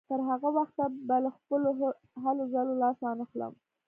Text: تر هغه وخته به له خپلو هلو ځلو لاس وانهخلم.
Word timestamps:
تر 0.09 0.19
هغه 0.29 0.49
وخته 0.57 0.83
به 1.07 1.15
له 1.23 1.29
خپلو 1.37 1.69
هلو 2.23 2.43
ځلو 2.53 2.73
لاس 2.81 2.97
وانهخلم. 3.01 3.53